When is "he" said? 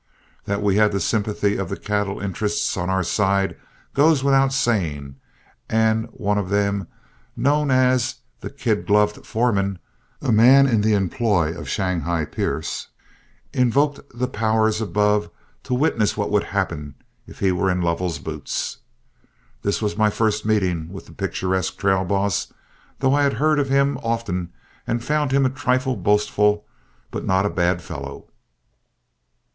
17.37-17.51